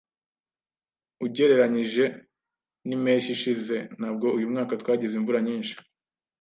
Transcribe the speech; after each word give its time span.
Ugereranije 1.25 2.05
nimpeshyi 2.87 3.29
ishize, 3.37 3.77
ntabwo 3.97 4.25
uyu 4.37 4.51
mwaka 4.51 4.73
twagize 4.81 5.13
imvura 5.17 5.39
nyinshi. 5.47 5.73